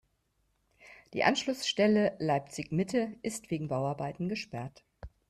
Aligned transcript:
Die 1.13 1.23
Anschlussstelle 1.23 2.15
Leipzig-Mitte 2.17 3.17
ist 3.21 3.51
wegen 3.51 3.67
Bauarbeiten 3.67 4.29
gesperrt. 4.29 4.83